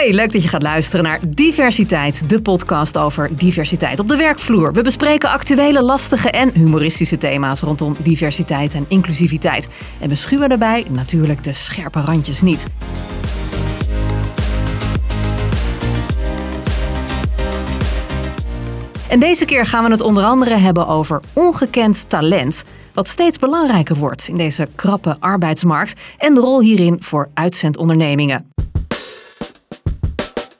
[0.00, 4.72] Hoi, leuk dat je gaat luisteren naar Diversiteit, de podcast over diversiteit op de werkvloer.
[4.72, 9.68] We bespreken actuele, lastige en humoristische thema's rondom diversiteit en inclusiviteit.
[9.98, 12.66] En we schuwen daarbij natuurlijk de scherpe randjes niet.
[19.08, 22.64] En deze keer gaan we het onder andere hebben over ongekend talent.
[22.94, 28.50] Wat steeds belangrijker wordt in deze krappe arbeidsmarkt en de rol hierin voor uitzendondernemingen.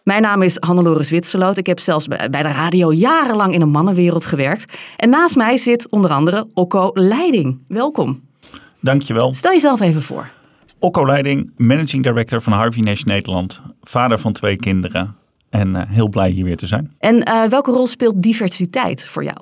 [0.05, 1.57] Mijn naam is Hannelore Zwitserloot.
[1.57, 4.79] Ik heb zelfs bij de radio jarenlang in een mannenwereld gewerkt.
[4.97, 7.59] En naast mij zit onder andere Okko Leiding.
[7.69, 8.21] Welkom.
[8.81, 9.35] Dankjewel.
[9.35, 10.31] Stel jezelf even voor.
[10.79, 13.63] Okko Leiding, Managing Director van Harvey Nash Nederland.
[13.83, 15.17] Vader van twee kinderen.
[15.51, 16.95] En uh, heel blij hier weer te zijn.
[16.99, 19.37] En uh, welke rol speelt diversiteit voor jou?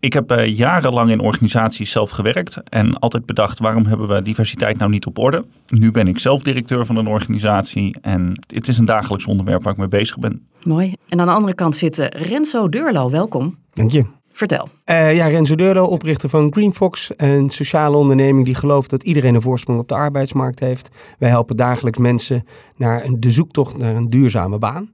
[0.00, 4.78] Ik heb uh, jarenlang in organisaties zelf gewerkt en altijd bedacht waarom hebben we diversiteit
[4.78, 5.44] nou niet op orde.
[5.66, 9.72] Nu ben ik zelf directeur van een organisatie en het is een dagelijks onderwerp waar
[9.72, 10.46] ik mee bezig ben.
[10.62, 10.94] Mooi.
[11.08, 13.10] En aan de andere kant zit Renzo Deurlo.
[13.10, 13.58] Welkom.
[13.72, 14.04] Dank je.
[14.32, 14.68] Vertel.
[14.86, 19.42] Uh, ja, Renzo Deurlo, oprichter van GreenFox, een sociale onderneming die gelooft dat iedereen een
[19.42, 20.88] voorsprong op de arbeidsmarkt heeft.
[21.18, 22.44] Wij helpen dagelijks mensen
[22.76, 24.90] naar een, de zoektocht naar een duurzame baan.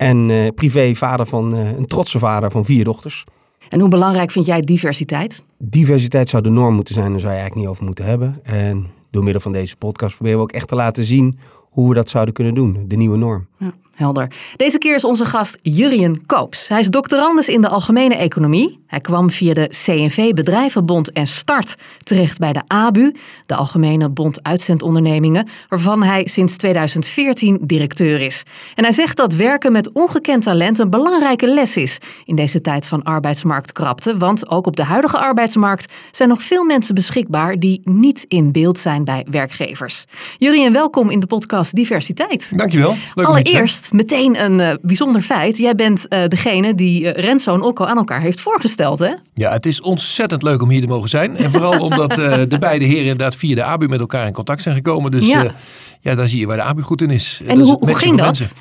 [0.00, 3.24] En uh, privé vader van uh, een trotse vader van vier dochters.
[3.68, 5.44] En hoe belangrijk vind jij diversiteit?
[5.58, 8.40] Diversiteit zou de norm moeten zijn, daar zou je eigenlijk niet over moeten hebben.
[8.42, 11.94] En door middel van deze podcast proberen we ook echt te laten zien hoe we
[11.94, 13.46] dat zouden kunnen doen, de nieuwe norm.
[13.58, 14.32] Ja, helder.
[14.56, 16.68] Deze keer is onze gast Jurien Koops.
[16.68, 18.78] Hij is doctorandus in de algemene economie.
[18.86, 23.14] Hij kwam via de CNV Bedrijvenbond en Start terecht bij de ABU,
[23.46, 28.42] de Algemene Bond Uitzendondernemingen, waarvan hij sinds 2014 directeur is.
[28.74, 32.86] En hij zegt dat werken met ongekend talent een belangrijke les is in deze tijd
[32.86, 38.24] van arbeidsmarktkrapte, want ook op de huidige arbeidsmarkt zijn nog veel mensen beschikbaar die niet
[38.28, 40.04] in beeld zijn bij werkgevers.
[40.38, 42.52] Jurien, welkom in de podcast Diversiteit.
[42.56, 42.96] Dankjewel.
[43.14, 45.58] Leuk Allereerst meteen een uh, bijzonder feit.
[45.58, 48.98] Jij bent uh, degene die uh, Renzo en Okko aan elkaar heeft voorgesteld.
[48.98, 49.14] Hè?
[49.34, 51.36] Ja, het is ontzettend leuk om hier te mogen zijn.
[51.36, 54.74] En vooral omdat de beide heren inderdaad via de ABU met elkaar in contact zijn
[54.74, 55.10] gekomen.
[55.10, 55.54] Dus ja,
[56.00, 57.40] ja dan zie je waar de ABU goed in is.
[57.46, 58.26] En dat hoe, hoe ging dat?
[58.26, 58.56] Mensen.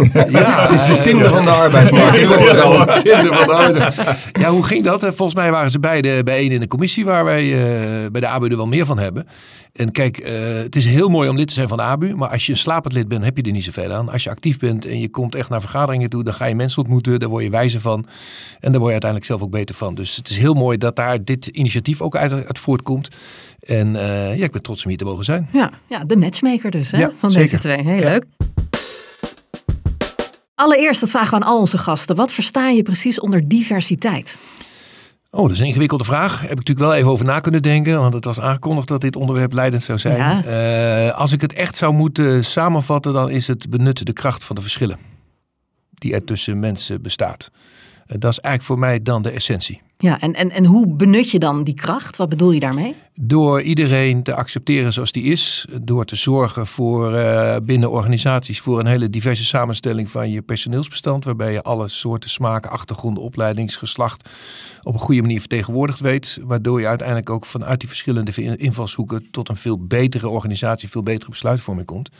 [0.30, 2.14] Ja, het is de Tinder van de arbeidsmarkt.
[2.14, 2.36] Tinder
[3.36, 4.28] van de arbeidsmarkt.
[4.32, 5.04] Ja, hoe ging dat?
[5.04, 8.48] Volgens mij waren ze beide bijeen in de commissie waar wij uh, bij de ABU
[8.48, 9.26] er wel meer van hebben.
[9.72, 10.26] En kijk, uh,
[10.62, 12.58] het is heel mooi om lid te zijn van de ABU, maar als je een
[12.58, 14.08] slapend lid bent, heb je er niet zoveel aan.
[14.08, 16.82] Als je actief bent en je komt echt naar vergaderingen toe, dan ga je mensen
[16.82, 18.06] ontmoeten, daar word je wijzer van
[18.60, 19.94] en daar word je uiteindelijk zelf ook beter van.
[19.94, 23.08] Dus het is heel mooi dat daar dit initiatief ook uit, uit voortkomt.
[23.60, 25.48] En uh, ja, ik ben trots om hier te mogen zijn.
[25.52, 27.50] Ja, ja de matchmaker dus hè, ja, van zeker.
[27.50, 27.94] deze twee.
[27.94, 28.24] Heel leuk.
[30.60, 32.16] Allereerst, dat vragen we aan al onze gasten.
[32.16, 34.38] Wat versta je precies onder diversiteit?
[35.30, 36.40] Oh, dat is een ingewikkelde vraag.
[36.40, 38.00] Heb ik natuurlijk wel even over na kunnen denken.
[38.00, 40.16] Want het was aangekondigd dat dit onderwerp leidend zou zijn.
[40.16, 40.44] Ja.
[41.06, 44.56] Uh, als ik het echt zou moeten samenvatten, dan is het benutten de kracht van
[44.56, 44.98] de verschillen.
[45.94, 47.50] Die er tussen mensen bestaat.
[48.10, 49.80] Uh, dat is eigenlijk voor mij dan de essentie.
[49.98, 52.16] Ja, en, en, en hoe benut je dan die kracht?
[52.16, 52.96] Wat bedoel je daarmee?
[53.14, 55.66] Door iedereen te accepteren zoals die is.
[55.82, 61.24] Door te zorgen voor uh, binnen organisaties voor een hele diverse samenstelling van je personeelsbestand.
[61.24, 64.28] Waarbij je alle soorten, smaken, achtergronden, opleidingsgeslacht
[64.82, 66.38] op een goede manier vertegenwoordigd weet.
[66.42, 71.30] Waardoor je uiteindelijk ook vanuit die verschillende invalshoeken tot een veel betere organisatie, veel betere
[71.30, 72.10] besluitvorming komt.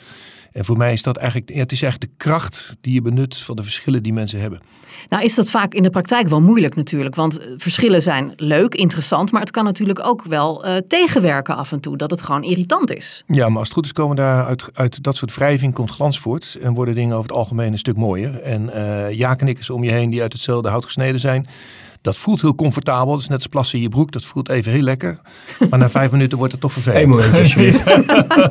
[0.53, 3.37] En voor mij is dat eigenlijk, ja, het is eigenlijk de kracht die je benut
[3.37, 4.61] van de verschillen die mensen hebben.
[5.09, 9.33] Nou is dat vaak in de praktijk wel moeilijk natuurlijk, want verschillen zijn leuk, interessant,
[9.33, 12.95] maar het kan natuurlijk ook wel uh, tegenwerken af en toe, dat het gewoon irritant
[12.95, 13.23] is.
[13.27, 16.19] Ja, maar als het goed is komen daar uit, uit dat soort wrijving komt glans
[16.19, 18.41] voort en worden dingen over het algemeen een stuk mooier.
[18.41, 21.47] En uh, ja-knikkers om je heen die uit hetzelfde hout gesneden zijn.
[22.01, 23.13] Dat voelt heel comfortabel.
[23.13, 24.13] Dat is net als plassen in je broek.
[24.13, 25.21] Dat voelt even heel lekker.
[25.71, 27.03] Maar na vijf minuten wordt het toch vervelend.
[27.03, 27.85] Eén momentje alsjeblieft.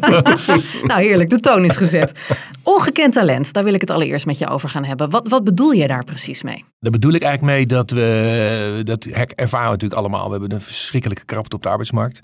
[0.90, 2.36] nou heerlijk, de toon is gezet.
[2.64, 5.10] Ongekend talent, daar wil ik het allereerst met je over gaan hebben.
[5.10, 6.66] Wat, wat bedoel je daar precies mee?
[6.80, 10.26] Daar bedoel ik eigenlijk mee dat we, dat ervaren we natuurlijk allemaal.
[10.26, 12.20] We hebben een verschrikkelijke krapte op de arbeidsmarkt.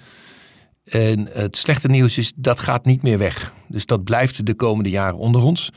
[0.86, 3.54] En het slechte nieuws is, dat gaat niet meer weg.
[3.68, 5.72] Dus dat blijft de komende jaren onder ons.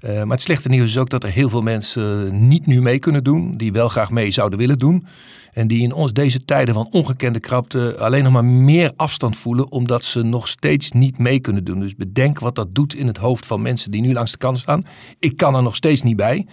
[0.00, 2.98] Uh, maar het slechte nieuws is ook dat er heel veel mensen niet nu mee
[2.98, 3.56] kunnen doen.
[3.56, 5.06] Die wel graag mee zouden willen doen.
[5.52, 9.70] En die in ons deze tijden van ongekende krapte alleen nog maar meer afstand voelen.
[9.70, 11.80] Omdat ze nog steeds niet mee kunnen doen.
[11.80, 14.58] Dus bedenk wat dat doet in het hoofd van mensen die nu langs de kant
[14.58, 14.82] staan.
[15.18, 16.46] Ik kan er nog steeds niet bij.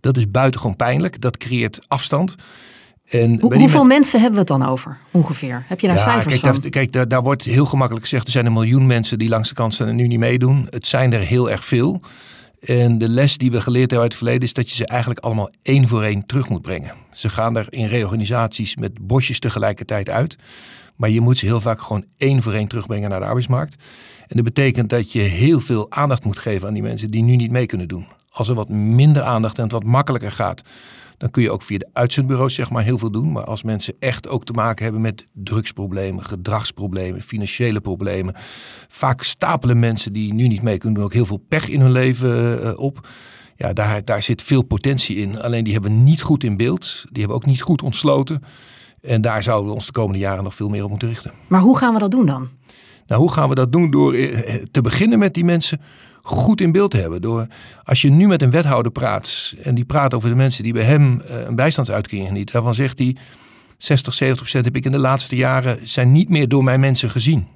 [0.00, 1.20] Dat is buitengewoon pijnlijk.
[1.20, 2.34] Dat creëert afstand.
[3.04, 3.88] En Hoe, hoeveel men...
[3.88, 5.64] mensen hebben we het dan over ongeveer?
[5.66, 6.62] Heb je daar ja, cijfers kijk, van?
[6.62, 8.26] Daar, kijk, daar, daar, wordt heel gemakkelijk gezegd...
[8.26, 10.66] er zijn een miljoen mensen die langs de kant staan en nu niet meedoen.
[10.70, 12.02] Het zijn er heel erg veel.
[12.60, 15.20] En de les die we geleerd hebben uit het verleden is dat je ze eigenlijk
[15.20, 16.94] allemaal één voor één terug moet brengen.
[17.12, 20.36] Ze gaan er in reorganisaties met bosjes tegelijkertijd uit.
[20.96, 23.76] Maar je moet ze heel vaak gewoon één voor één terugbrengen naar de arbeidsmarkt.
[24.20, 27.36] En dat betekent dat je heel veel aandacht moet geven aan die mensen die nu
[27.36, 28.06] niet mee kunnen doen.
[28.30, 30.62] Als er wat minder aandacht en het wat makkelijker gaat,
[31.18, 33.32] dan kun je ook via de uitzendbureaus zeg maar heel veel doen.
[33.32, 38.34] Maar als mensen echt ook te maken hebben met drugsproblemen, gedragsproblemen, financiële problemen.
[38.88, 41.92] Vaak stapelen mensen die nu niet mee kunnen doen ook heel veel pech in hun
[41.92, 43.08] leven eh, op.
[43.56, 45.40] Ja, daar, daar zit veel potentie in.
[45.40, 46.80] Alleen die hebben we niet goed in beeld.
[46.80, 48.42] Die hebben we ook niet goed ontsloten.
[49.00, 51.32] En daar zouden we ons de komende jaren nog veel meer op moeten richten.
[51.48, 52.48] Maar hoe gaan we dat doen dan?
[53.06, 53.90] Nou, hoe gaan we dat doen?
[53.90, 55.80] Door eh, te beginnen met die mensen
[56.28, 57.22] goed in beeld te hebben.
[57.22, 57.46] Door,
[57.84, 60.82] als je nu met een wethouder praat en die praat over de mensen die bij
[60.82, 63.16] hem eh, een bijstandsuitkering genieten, daarvan zegt hij
[63.78, 67.10] 60, 70 procent heb ik in de laatste jaren zijn niet meer door mijn mensen
[67.10, 67.46] gezien.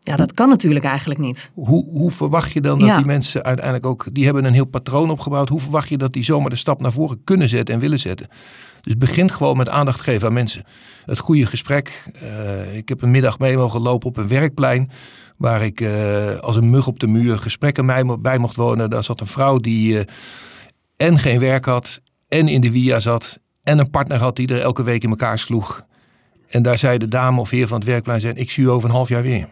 [0.00, 1.50] Ja, dat kan natuurlijk eigenlijk niet.
[1.54, 5.10] Hoe, hoe verwacht je dan dat die mensen uiteindelijk ook, die hebben een heel patroon
[5.10, 5.48] opgebouwd.
[5.48, 8.28] Hoe verwacht je dat die zomaar de stap naar voren kunnen zetten en willen zetten?
[8.80, 10.64] Dus begint gewoon met aandacht geven aan mensen.
[11.04, 12.04] Het goede gesprek.
[12.22, 14.90] Uh, ik heb een middag mee mogen lopen op een werkplein.
[15.36, 17.86] Waar ik uh, als een mug op de muur gesprekken
[18.22, 18.90] bij mocht wonen.
[18.90, 20.00] Daar zat een vrouw die uh,
[20.96, 22.00] en geen werk had.
[22.28, 23.40] En in de via zat.
[23.62, 25.84] En een partner had die er elke week in elkaar sloeg.
[26.48, 28.88] En daar zei de dame of heer van het werkplein zijn: Ik zie u over
[28.88, 29.48] een half jaar weer.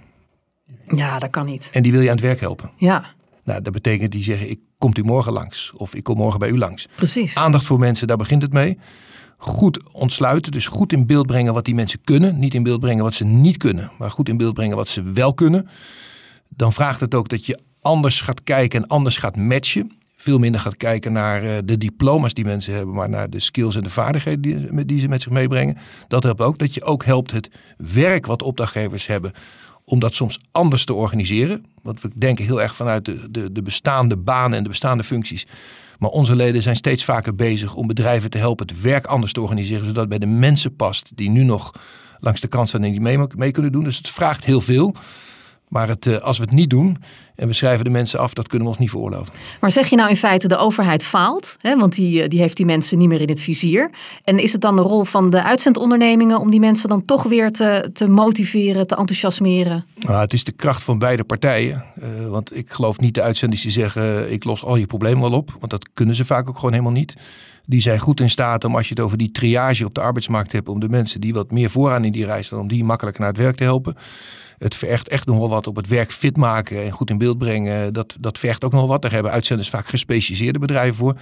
[0.94, 1.70] Ja, dat kan niet.
[1.72, 2.70] En die wil je aan het werk helpen.
[2.76, 3.04] Ja.
[3.44, 5.72] Nou, dat betekent die zeggen: Ik komt u morgen langs.
[5.76, 6.88] Of ik kom morgen bij u langs.
[6.96, 7.34] Precies.
[7.36, 8.78] Aandacht voor mensen, daar begint het mee
[9.44, 10.52] goed ontsluiten.
[10.52, 12.38] Dus goed in beeld brengen wat die mensen kunnen.
[12.38, 15.02] Niet in beeld brengen wat ze niet kunnen, maar goed in beeld brengen wat ze
[15.02, 15.68] wel kunnen.
[16.48, 19.92] Dan vraagt het ook dat je anders gaat kijken en anders gaat matchen.
[20.16, 23.76] Veel minder gaat kijken naar eh, de diploma's die mensen hebben, maar naar de skills
[23.76, 25.76] en de vaardigheden die, die ze met zich meebrengen.
[26.08, 29.32] Dat helpt ook dat je ook helpt het werk wat opdrachtgevers hebben
[29.84, 31.64] om dat soms anders te organiseren.
[31.82, 35.46] Want we denken heel erg vanuit de, de, de bestaande banen en de bestaande functies.
[36.04, 39.40] Maar onze leden zijn steeds vaker bezig om bedrijven te helpen het werk anders te
[39.40, 41.72] organiseren, zodat het bij de mensen past die nu nog
[42.20, 43.84] langs de kant staan en die mee, mee kunnen doen.
[43.84, 44.94] Dus het vraagt heel veel.
[45.74, 46.96] Maar het, eh, als we het niet doen
[47.36, 49.34] en we schrijven de mensen af, dat kunnen we ons niet veroorloven.
[49.60, 51.56] Maar zeg je nou in feite de overheid faalt?
[51.60, 51.76] Hè?
[51.76, 53.90] Want die, eh, die heeft die mensen niet meer in het vizier.
[54.24, 57.50] En is het dan de rol van de uitzendondernemingen om die mensen dan toch weer
[57.50, 59.84] te, te motiveren, te enthousiasmeren?
[59.98, 61.84] Nou, het is de kracht van beide partijen.
[62.02, 65.38] Uh, want ik geloof niet de uitzenders die zeggen ik los al je problemen wel
[65.38, 65.56] op.
[65.58, 67.14] Want dat kunnen ze vaak ook gewoon helemaal niet.
[67.66, 70.52] Die zijn goed in staat om als je het over die triage op de arbeidsmarkt
[70.52, 73.22] hebt, om de mensen die wat meer vooraan in die reis staan, om die makkelijker
[73.22, 73.96] naar het werk te helpen.
[74.58, 77.38] Het vergt echt nog wel wat op het werk fit maken en goed in beeld
[77.38, 77.92] brengen.
[77.92, 79.02] Dat, dat vergt ook nog wat.
[79.02, 81.16] Daar hebben uitzenders vaak gespecialiseerde bedrijven voor.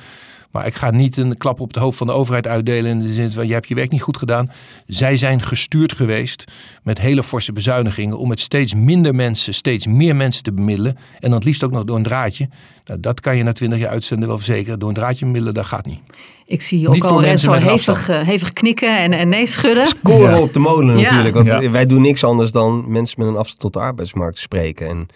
[0.52, 3.12] Maar ik ga niet een klap op het hoofd van de overheid uitdelen in de
[3.12, 4.50] zin van je hebt je werk niet goed gedaan.
[4.86, 6.44] Zij zijn gestuurd geweest
[6.82, 10.96] met hele forse bezuinigingen om met steeds minder mensen, steeds meer mensen te bemiddelen.
[10.96, 12.48] En dan het liefst ook nog door een draadje.
[12.84, 14.78] Nou, dat kan je na twintig jaar uitzenden wel verzekeren.
[14.78, 16.00] Door een draadje bemiddelen, dat gaat niet.
[16.46, 19.86] Ik zie ook al zo hevig, uh, hevig knikken en, en nee schudden.
[19.86, 21.34] Scoren op de molen natuurlijk.
[21.34, 24.88] Want wij doen niks anders dan mensen met een afstand tot de arbeidsmarkt spreken.
[24.88, 25.06] En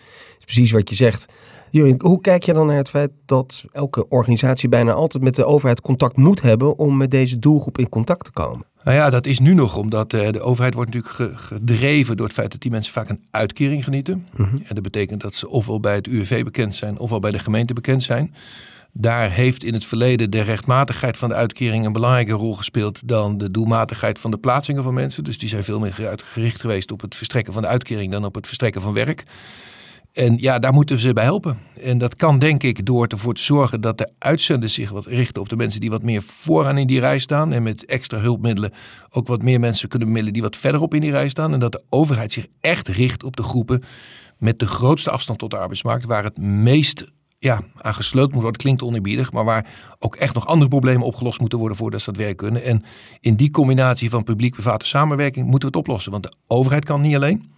[0.45, 1.33] precies wat je zegt
[1.83, 5.81] hoe kijk je dan naar het feit dat elke organisatie bijna altijd met de overheid
[5.81, 8.67] contact moet hebben om met deze doelgroep in contact te komen?
[8.83, 12.35] Nou ja, dat is nu nog, omdat eh, de overheid wordt natuurlijk gedreven door het
[12.35, 14.27] feit dat die mensen vaak een uitkering genieten.
[14.37, 14.57] Mhm.
[14.57, 17.73] En dat betekent dat ze ofwel bij het UWV bekend zijn, ofwel bij de gemeente
[17.73, 18.35] bekend zijn.
[18.93, 23.39] Daar heeft in het verleden de rechtmatigheid van de uitkering een belangrijke rol gespeeld dan
[23.39, 25.25] de doelmatigheid van de plaatsingen van mensen.
[25.25, 28.35] Dus die zijn veel meer gericht geweest op het verstrekken van de uitkering dan op
[28.35, 29.25] het verstrekken van werk.
[30.17, 31.59] En ja, daar moeten we ze bij helpen.
[31.83, 35.43] En dat kan denk ik door ervoor te zorgen dat de uitzenders zich wat richten
[35.43, 37.53] op de mensen die wat meer vooraan in die rij staan.
[37.53, 38.73] En met extra hulpmiddelen
[39.11, 41.53] ook wat meer mensen kunnen bemiddelen die wat verderop in die rij staan.
[41.53, 43.83] En dat de overheid zich echt richt op de groepen
[44.39, 46.05] met de grootste afstand tot de arbeidsmarkt.
[46.05, 47.05] Waar het meest
[47.39, 48.61] ja, aan gesleuteld moet worden.
[48.61, 49.67] Klinkt oneerbiedig, maar waar
[49.99, 52.65] ook echt nog andere problemen opgelost moeten worden voordat ze dat werk kunnen.
[52.65, 52.85] En
[53.21, 56.13] in die combinatie van publiek-private samenwerking moeten we het oplossen.
[56.13, 57.55] Want de overheid kan niet alleen.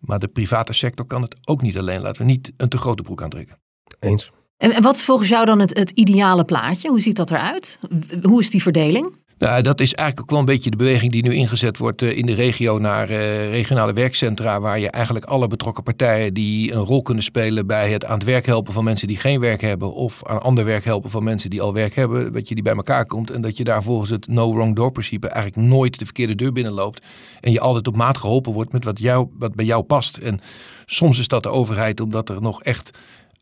[0.00, 2.00] Maar de private sector kan het ook niet alleen.
[2.00, 3.58] Laten we niet een te grote broek aantrekken.
[3.98, 4.30] Eens.
[4.56, 6.88] En, wat is volgens jou dan het, het ideale plaatje?
[6.88, 7.78] Hoe ziet dat eruit?
[8.22, 9.18] Hoe is die verdeling?
[9.40, 12.16] Nou, dat is eigenlijk ook wel een beetje de beweging die nu ingezet wordt eh,
[12.16, 16.84] in de regio naar uh, regionale werkcentra, waar je eigenlijk alle betrokken partijen die een
[16.84, 19.94] rol kunnen spelen bij het aan het werk helpen van mensen die geen werk hebben,
[19.94, 22.74] of aan ander werk helpen van mensen die al werk hebben, dat je die bij
[22.74, 26.04] elkaar komt en dat je daar volgens het no wrong door principe eigenlijk nooit de
[26.04, 27.06] verkeerde deur binnenloopt
[27.40, 30.16] en je altijd op maat geholpen wordt met wat, jou, wat bij jou past.
[30.16, 30.40] En
[30.86, 32.90] soms is dat de overheid omdat er nog echt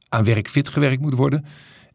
[0.09, 1.45] aan werk fit gewerkt moet worden.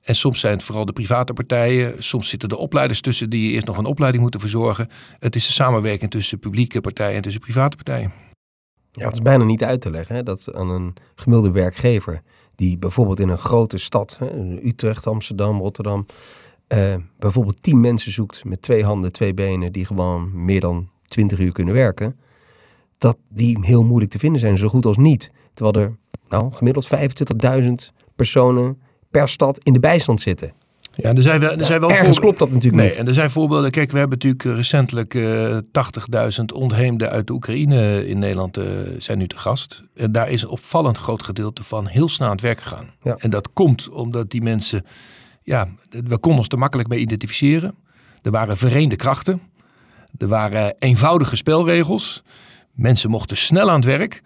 [0.04, 2.04] En soms zijn het vooral de private partijen.
[2.04, 4.90] Soms zitten de opleiders tussen die eerst nog een opleiding moeten verzorgen.
[5.20, 8.12] Het is de samenwerking tussen publieke partijen en tussen private partijen.
[8.92, 12.22] Ja, het is bijna niet uit te leggen hè, dat aan een gemiddelde werkgever
[12.56, 16.06] die bijvoorbeeld in een grote stad, hè, Utrecht, Amsterdam, Rotterdam,
[16.68, 21.40] eh, bijvoorbeeld tien mensen zoekt met twee handen, twee benen, die gewoon meer dan twintig
[21.40, 22.20] uur kunnen werken,
[22.98, 25.32] dat die heel moeilijk te vinden zijn, zo goed als niet.
[25.54, 25.98] Terwijl er
[26.30, 28.82] nou, gemiddeld 25.000 personen
[29.14, 30.54] per stad in de bijstand zitten.
[30.96, 32.98] Ja, er zijn wel, er zijn wel Ergens klopt dat natuurlijk Nee, niet.
[32.98, 33.72] en er zijn voorbeelden.
[33.72, 35.58] Kijk, we hebben natuurlijk eh, recentelijk eh
[36.40, 38.66] 80.000 ontheemden uit de Oekraïne in Nederland eh,
[38.98, 39.84] zijn nu te gast.
[39.96, 42.90] En daar is een opvallend groot gedeelte van heel snel aan het werk gegaan.
[43.04, 43.16] Ja.
[43.18, 44.86] En dat komt omdat die mensen,
[45.44, 47.76] ja, we konden ons er makkelijk mee identificeren.
[48.22, 49.42] Er waren vereende krachten.
[50.18, 52.24] Er waren eenvoudige spelregels.
[52.74, 54.22] Mensen mochten snel aan het werk.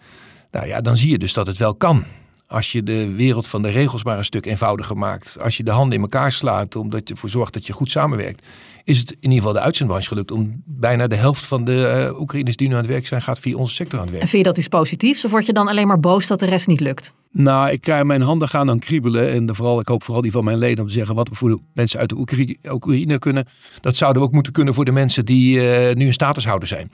[0.52, 2.04] Nou ja, dan zie je dus dat het wel kan.
[2.48, 5.40] Als je de wereld van de regels maar een stuk eenvoudiger maakt.
[5.40, 8.46] Als je de handen in elkaar slaat omdat je ervoor zorgt dat je goed samenwerkt.
[8.84, 12.20] Is het in ieder geval de uitzendbranche gelukt om bijna de helft van de eh,
[12.20, 14.24] Oekraïners die nu aan het werk zijn, gaat via onze sector aan het werk.
[14.24, 16.46] En vind je dat iets positiefs of word je dan alleen maar boos dat de
[16.46, 17.14] rest niet lukt?
[17.32, 19.32] Nou, ik krijg mijn handen gaan dan kriebelen.
[19.32, 21.50] En vooral, ik hoop vooral die van mijn leden om te zeggen wat we voor
[21.50, 23.48] de mensen uit de Oekraïne, Oekraïne kunnen.
[23.82, 26.92] Dat zouden we ook moeten kunnen voor de mensen die eh, nu een statushouder zijn.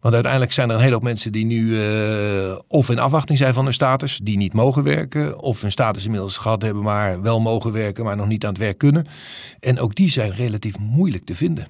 [0.00, 3.54] Want uiteindelijk zijn er een hele hoop mensen die nu eh, of in afwachting zijn
[3.54, 7.40] van hun status, die niet mogen werken, of hun status inmiddels gehad hebben, maar wel
[7.40, 9.06] mogen werken, maar nog niet aan het werk kunnen.
[9.60, 11.66] En ook die zijn relatief moeilijk te vinden.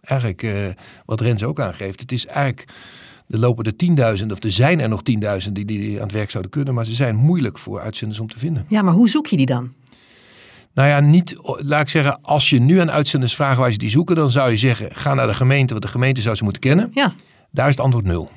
[0.00, 0.52] Eigenlijk eh,
[1.04, 2.72] wat Rens ook aangeeft, het is eigenlijk,
[3.28, 5.02] er lopen er 10.000 of er zijn er nog
[5.46, 8.28] 10.000 die, die aan het werk zouden kunnen, maar ze zijn moeilijk voor uitzenders om
[8.28, 8.66] te vinden.
[8.68, 9.72] Ja, maar hoe zoek je die dan?
[10.74, 13.90] Nou ja, niet, laat ik zeggen, als je nu aan uitzenders vraagt waar ze die
[13.90, 16.62] zoeken, dan zou je zeggen, ga naar de gemeente, want de gemeente zou ze moeten
[16.62, 16.90] kennen.
[16.94, 17.14] Ja,
[17.56, 18.30] Daar is het antwoord nul.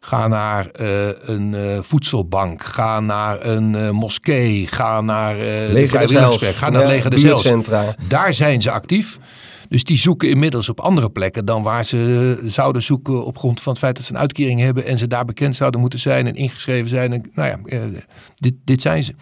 [0.00, 5.90] Ga naar eh, een eh, voedselbank, ga naar een eh, moskee, ga naar de des
[5.90, 7.94] vrijwilligerswerk, ga naar Ja, leger buurtcentra.
[8.08, 9.18] Daar zijn ze actief.
[9.68, 13.72] Dus die zoeken inmiddels op andere plekken dan waar ze zouden zoeken op grond van
[13.72, 16.34] het feit dat ze een uitkering hebben en ze daar bekend zouden moeten zijn en
[16.34, 17.12] ingeschreven zijn.
[17.12, 17.88] En, nou ja,
[18.34, 19.12] dit, dit zijn ze.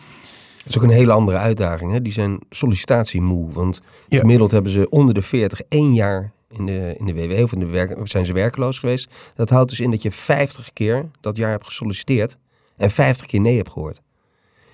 [0.57, 1.93] Dat is ook een hele andere uitdaging.
[1.93, 2.03] Hè?
[2.03, 3.53] Die zijn sollicitatiemoe.
[3.53, 4.19] Want Ja.
[4.19, 7.59] gemiddeld hebben ze onder de 40 één jaar in de, in de WW of in
[7.59, 9.15] de werk, zijn ze werkloos geweest.
[9.35, 12.39] Dat houdt dus in dat je 50 keer dat jaar hebt gesolliciteerd
[12.77, 14.01] en 50 keer nee hebt gehoord.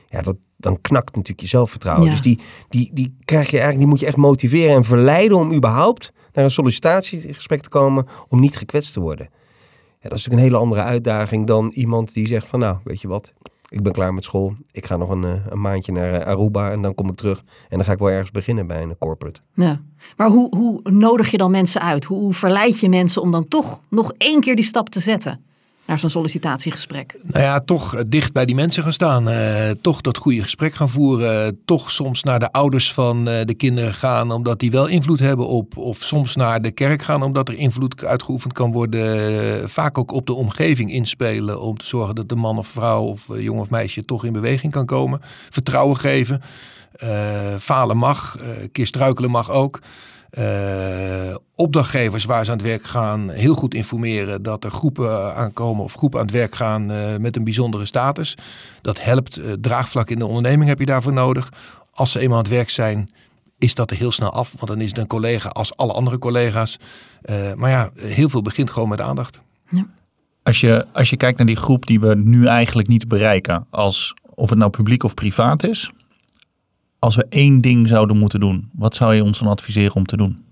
[0.08, 2.04] Ja, dat, dan knakt natuurlijk je zelfvertrouwen.
[2.04, 2.10] Ja.
[2.10, 5.52] Dus die, die, die, krijg je eigenlijk, die moet je echt motiveren en verleiden om
[5.52, 9.28] überhaupt naar een sollicitatiegesprek te komen om niet gekwetst te worden.
[10.00, 13.00] Ja, dat is natuurlijk een hele andere uitdaging dan iemand die zegt van nou, weet
[13.00, 13.32] je wat,
[13.68, 14.54] ik ben klaar met school.
[14.70, 17.44] Ik ga nog een, eh, een maandje naar eh, Aruba en dan kom ik terug.
[17.68, 19.40] En dan ga ik wel ergens beginnen bij een corporate.
[19.54, 19.80] ja.
[20.16, 22.04] Maar hoe, hoe nodig je dan mensen uit?
[22.04, 25.44] Hoe, hoe verleid je mensen om dan toch nog één keer die stap te zetten
[25.86, 27.16] naar zo'n sollicitatiegesprek?
[27.22, 29.28] Nou ja, toch eh, dicht bij die mensen gaan staan.
[29.28, 31.44] eh, toch dat goede gesprek gaan voeren.
[31.46, 35.46] eh, toch soms naar de ouders van de kinderen gaan, omdat die wel invloed hebben
[35.46, 35.76] op.
[35.76, 39.68] Of soms naar de kerk gaan, omdat er invloed uitgeoefend kan worden.
[39.68, 41.60] vaak ook op de omgeving inspelen.
[41.60, 44.72] Om te zorgen dat de man of vrouw of jong of meisje toch in beweging
[44.72, 45.20] kan komen.
[45.50, 46.42] Vertrouwen geven.
[47.58, 49.80] Falen mag, een keer struikelen mag ook.
[50.36, 55.84] Eh, opdrachtgevers waar ze aan het werk gaan heel goed informeren dat er groepen aankomen
[55.84, 58.36] of groepen aan het werk gaan eh, met een bijzondere status.
[58.80, 59.36] Dat helpt.
[59.36, 61.48] Eh, draagvlak in de onderneming heb je daarvoor nodig.
[61.90, 63.10] Als ze eenmaal aan het werk zijn,
[63.58, 64.52] is dat er heel snel af.
[64.52, 66.78] Want dan is het een collega als alle andere collega's.
[67.22, 69.40] Eh, maar ja, heel veel begint gewoon met aandacht.
[70.42, 74.14] Als je, als je kijkt naar die groep die we nu eigenlijk niet bereiken, als,
[74.34, 75.90] of het nou publiek of privaat is.
[76.98, 80.16] Als we één ding zouden moeten doen, wat zou je ons dan adviseren om te
[80.16, 80.44] doen?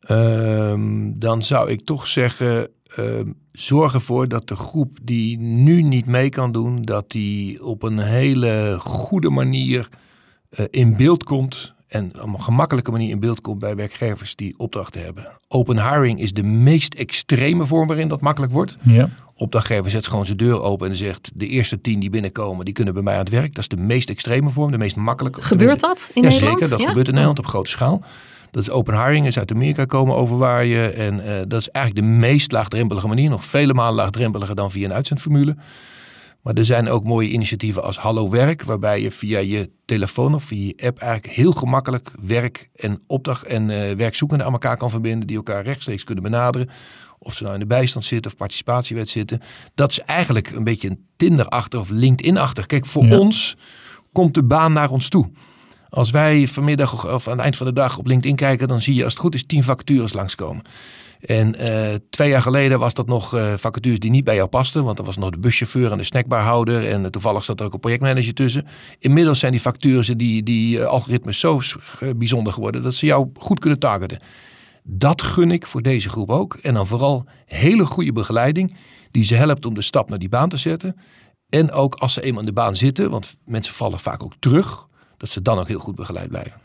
[0.00, 6.06] Ehm, dan zou ik toch zeggen, ehm, zorg ervoor dat de groep die nu niet
[6.06, 9.88] mee kan doen, dat die op een hele goede manier
[10.50, 11.74] eh, in beeld komt.
[11.88, 15.38] En op een gemakkelijke manier in beeld komt bij werkgevers die opdrachten hebben.
[15.48, 18.76] Open hiring is de meest extreme vorm waarin dat makkelijk wordt.
[18.82, 19.10] Ja.
[19.42, 22.94] Opdrachtgever zet gewoon zijn deur open en zegt: de eerste tien die binnenkomen, die kunnen
[22.94, 23.54] bij mij aan het werk.
[23.54, 25.42] Dat is de meest extreme vorm, de meest makkelijke.
[25.42, 26.58] Gebeurt dat in ja, Nederland?
[26.58, 26.86] Zeker, dat Ja?
[26.86, 28.02] gebeurt in Nederland op grote schaal.
[28.50, 30.94] Dat is open hiring, is uit Amerika komen overwaaien.
[30.96, 33.30] En eh, dat is eigenlijk de meest laagdrempelige manier.
[33.30, 35.56] Nog vele malen laagdrempeliger dan via een uitzendformule.
[36.42, 40.44] Maar er zijn ook mooie initiatieven als Hallo Werk, waarbij je via je telefoon of
[40.44, 44.90] via je app eigenlijk heel gemakkelijk werk en opdracht en eh, werkzoekenden aan elkaar kan
[44.90, 46.68] verbinden, die elkaar rechtstreeks kunnen benaderen.
[47.24, 49.40] Of ze nou in de bijstand zitten of participatiewet zitten.
[49.74, 52.66] Dat is eigenlijk een beetje een Tinder-achtig of LinkedIn-achtig.
[52.66, 53.18] Kijk, voor Ja.
[53.18, 53.56] ons
[54.12, 55.30] komt de baan naar ons toe.
[55.88, 58.94] Als wij vanmiddag of- aan het eind van de dag op LinkedIn kijken, dan zie
[58.94, 60.62] je als het goed is tien vacatures langskomen.
[61.20, 64.84] En eh, twee jaar geleden was dat nog eh, vacatures die niet bij jou pasten.
[64.84, 66.88] Want er was nog de buschauffeur en de snackbarhouder.
[66.88, 68.66] En eh, toevallig zat er ook een projectmanager tussen.
[68.98, 71.60] Inmiddels zijn die vacatures, die, die algoritmes zo
[72.16, 72.82] bijzonder geworden...
[72.82, 74.18] dat ze jou goed kunnen targeten.
[74.82, 76.54] Dat gun ik voor deze groep ook.
[76.54, 78.76] En dan vooral hele goede begeleiding...
[79.10, 80.96] die ze helpt om de stap naar die baan te zetten.
[81.48, 83.10] En ook als ze eenmaal in de baan zitten...
[83.10, 84.86] want mensen vallen vaak ook terug...
[85.16, 86.60] dat ze dan ook heel goed begeleid blijven.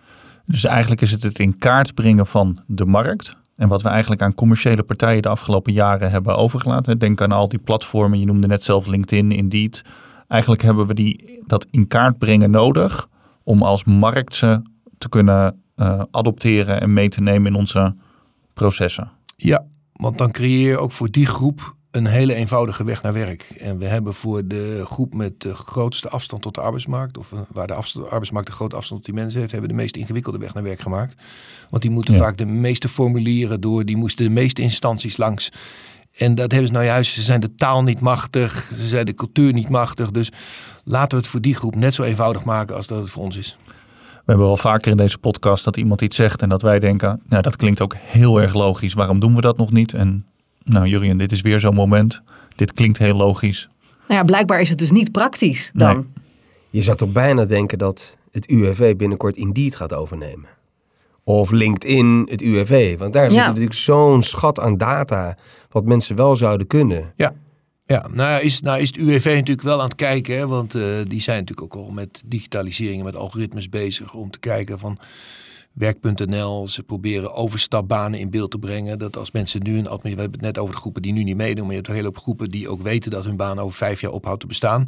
[0.45, 3.35] Dus eigenlijk is het het in kaart brengen van de markt.
[3.55, 6.99] En wat we eigenlijk aan commerciële partijen de afgelopen jaren hebben overgelaten.
[6.99, 9.81] Denk aan al die platformen, je noemde net zelf LinkedIn, Indeed.
[10.27, 13.09] Eigenlijk hebben we die, dat in kaart brengen nodig
[13.43, 14.61] om als markt ze
[14.97, 17.95] te kunnen uh, adopteren en mee te nemen in onze
[18.57, 19.11] processen.
[19.35, 23.41] Ja, want dan creëer je ook voor die groep een hele eenvoudige weg naar werk.
[23.41, 27.67] En we hebben voor de groep met de grootste afstand tot de arbeidsmarkt, of waar
[27.67, 30.37] de, afstand, arbeidsmarkt de grote afstand tot die mensen heeft, hebben we de meest ingewikkelde
[30.37, 31.15] weg naar werk gemaakt.
[31.69, 35.51] Want die moeten vaak de meeste formulieren door, die moesten de meeste instanties langs.
[36.11, 39.13] En dat hebben ze nou juist, ze zijn de taal niet machtig, ze zijn de
[39.13, 40.11] cultuur niet machtig.
[40.11, 40.31] Dus
[40.83, 43.35] laten we het voor die groep net zo eenvoudig maken als dat het voor ons
[43.35, 43.57] is.
[44.27, 47.21] We hebben wel vaker in deze podcast dat iemand iets zegt en dat wij denken,
[47.27, 48.93] nou dat klinkt ook heel erg logisch.
[48.93, 49.93] Waarom doen we dat nog niet?
[49.93, 50.25] En
[50.63, 52.21] nou Jurien, dit is weer zo'n moment.
[52.55, 53.69] Dit klinkt heel logisch.
[54.07, 56.07] Nou ja, blijkbaar is het dus niet praktisch dan.
[56.69, 60.49] Je zou toch bijna denken dat het UWV binnenkort Indeed gaat overnemen.
[61.23, 62.97] Of LinkedIn, het UWV.
[62.97, 65.37] Want daar zit natuurlijk zo'n schat aan data
[65.69, 67.13] wat mensen wel zouden kunnen.
[67.15, 67.33] Ja,
[67.87, 70.83] ja, nou is, nou is het UWV natuurlijk wel aan het kijken, hè, want uh,
[71.07, 74.99] die zijn natuurlijk ook al met digitalisering en met algoritmes bezig om te kijken van
[75.73, 76.67] werk.nl.
[76.67, 78.99] Ze proberen overstapbanen in beeld te brengen.
[78.99, 81.35] Dat als mensen nu een we hebben het net over de groepen die nu niet
[81.35, 83.77] meedoen, maar je hebt een hele hoop groepen die ook weten dat hun baan over
[83.77, 84.87] vijf jaar ophoudt te bestaan.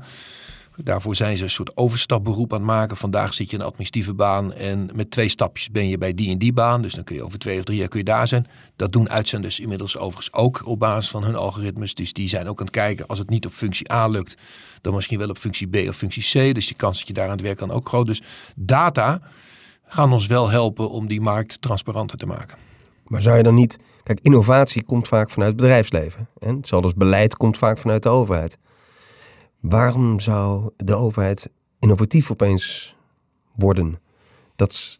[0.83, 2.97] Daarvoor zijn ze een soort overstapberoep aan het maken.
[2.97, 6.31] Vandaag zit je in een administratieve baan en met twee stapjes ben je bij die
[6.31, 6.81] en die baan.
[6.81, 8.47] Dus dan kun je over twee of drie jaar kun je daar zijn.
[8.75, 11.93] Dat doen uitzenders inmiddels overigens ook op basis van hun algoritmes.
[11.93, 14.35] Dus die zijn ook aan het kijken als het niet op functie A lukt,
[14.81, 16.55] dan misschien wel op functie B of functie C.
[16.55, 18.05] Dus die kans dat je daar aan het werk kan ook groot.
[18.05, 18.21] Dus
[18.55, 19.21] data
[19.85, 22.57] gaan ons wel helpen om die markt transparanter te maken.
[23.07, 23.77] Maar zou je dan niet...
[24.03, 26.27] Kijk, innovatie komt vaak vanuit het bedrijfsleven.
[26.39, 28.57] En als beleid komt vaak vanuit de overheid.
[29.59, 32.95] Waarom zou de overheid innovatief opeens
[33.55, 33.99] worden?
[34.55, 34.99] Dat,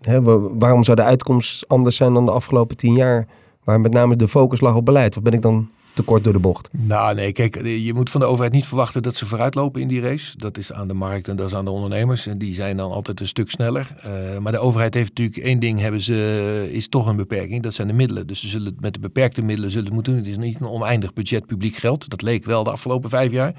[0.00, 0.22] hè,
[0.58, 3.28] waarom zou de uitkomst anders zijn dan de afgelopen tien jaar,
[3.64, 5.16] waar met name de focus lag op beleid?
[5.16, 6.68] Of ben ik dan te kort door de bocht?
[6.72, 10.00] Nou nee, kijk, je moet van de overheid niet verwachten dat ze vooruitlopen in die
[10.00, 10.36] race.
[10.36, 12.26] Dat is aan de markt en dat is aan de ondernemers.
[12.26, 13.94] En die zijn dan altijd een stuk sneller.
[14.06, 17.62] Uh, maar de overheid heeft natuurlijk één ding, hebben ze, is toch een beperking.
[17.62, 18.26] Dat zijn de middelen.
[18.26, 20.22] Dus ze zullen met de beperkte middelen zullen het moeten doen.
[20.22, 22.08] Het is niet een oneindig budget publiek geld.
[22.08, 23.54] Dat leek wel de afgelopen vijf jaar.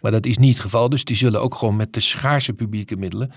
[0.00, 0.88] Maar dat is niet het geval.
[0.88, 3.30] Dus die zullen ook gewoon met de schaarse publieke middelen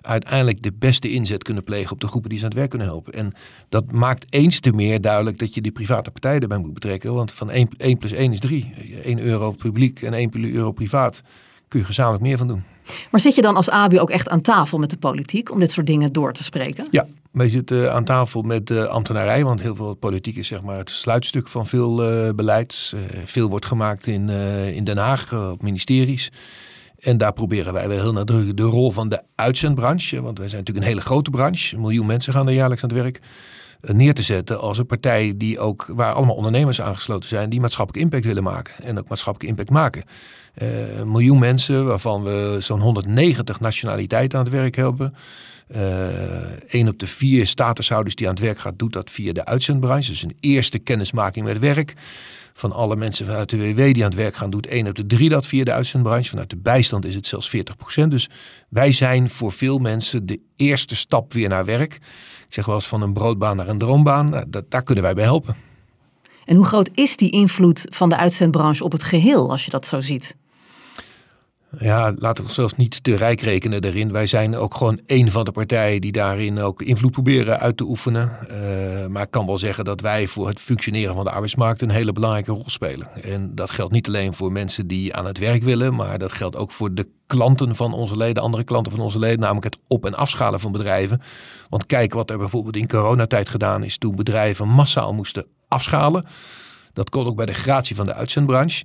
[0.00, 2.88] uiteindelijk de beste inzet kunnen plegen op de groepen die ze aan het werk kunnen
[2.88, 3.12] helpen.
[3.12, 3.32] En
[3.68, 7.14] dat maakt eens te meer duidelijk dat je die private partijen erbij moet betrekken.
[7.14, 8.72] Want van 1, 1 plus 1 is 3.
[9.04, 11.22] 1 euro publiek en 1 euro privaat
[11.68, 12.62] kun je gezamenlijk meer van doen.
[13.10, 15.70] Maar zit je dan als ABU ook echt aan tafel met de politiek om dit
[15.70, 16.86] soort dingen door te spreken?
[16.90, 20.76] Ja, wij zitten aan tafel met de ambtenarij, want heel veel politiek is zeg maar
[20.76, 22.92] het sluitstuk van veel uh, beleids.
[22.94, 26.30] Uh, veel wordt gemaakt in, uh, in Den Haag op ministeries.
[27.00, 30.60] En daar proberen wij wel heel nadrukkelijk de rol van de uitzendbranche, want wij zijn
[30.60, 33.20] natuurlijk een hele grote branche, een miljoen mensen gaan er jaarlijks aan het werk,
[33.80, 37.60] eh, neer te zetten als een partij die ook, waar allemaal ondernemers aangesloten zijn, die
[37.60, 40.04] maatschappelijk impact willen maken en ook maatschappelijk impact maken.
[40.62, 45.14] Uh, een miljoen mensen, waarvan we zo'n 190 nationaliteiten aan het werk hebben.
[45.76, 50.10] Uh, op de vier statushouders die aan het werk gaat, doet dat via de uitzendbranche.
[50.10, 51.94] Dus een eerste kennismaking met werk
[52.52, 55.06] van alle mensen vanuit de WW die aan het werk gaan, doet 1 op de
[55.06, 56.30] 3 dat via de uitzendbranche.
[56.30, 58.08] Vanuit de bijstand is het zelfs 40%.
[58.08, 58.28] Dus
[58.68, 61.94] wij zijn voor veel mensen de eerste stap weer naar werk.
[61.94, 64.30] Ik zeg wel eens van een broodbaan naar een droombaan.
[64.30, 65.56] Nou, dat, daar kunnen wij bij helpen.
[66.44, 69.86] En hoe groot is die invloed van de uitzendbranche op het geheel, als je dat
[69.86, 70.36] zo ziet?
[71.78, 74.12] Ja, laten we zelfs niet te rijk rekenen daarin.
[74.12, 77.84] Wij zijn ook gewoon één van de partijen die daarin ook invloed proberen uit te
[77.84, 78.36] oefenen.
[78.50, 81.90] Uh, maar ik kan wel zeggen dat wij voor het functioneren van de arbeidsmarkt een
[81.90, 83.22] hele belangrijke rol spelen.
[83.22, 86.56] En dat geldt niet alleen voor mensen die aan het werk willen, maar dat geldt
[86.56, 90.06] ook voor de klanten van onze leden, andere klanten van onze leden, namelijk het op-
[90.06, 91.20] en afschalen van bedrijven.
[91.68, 96.24] Want kijk wat er bijvoorbeeld in coronatijd gedaan is toen bedrijven massaal moesten afschalen.
[96.92, 98.84] Dat kon ook bij de gratie van de uitzendbranche.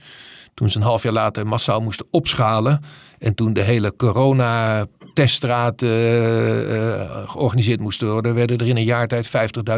[0.56, 2.82] Toen ze een half jaar later massaal moesten opschalen.
[3.20, 9.08] En toen de hele corona-teststraat uh, uh, georganiseerd moest worden, werden er in een jaar
[9.08, 9.28] tijd